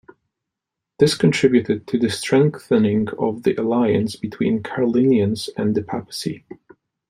This 0.97 1.13
contributed 1.13 1.85
to 1.85 1.99
the 1.99 2.09
strengthening 2.09 3.09
of 3.19 3.43
the 3.43 3.53
alliance 3.61 4.15
between 4.15 4.55
the 4.63 4.67
Carolingians 4.69 5.47
and 5.55 5.75
the 5.75 5.83
Papacy. 5.83 6.43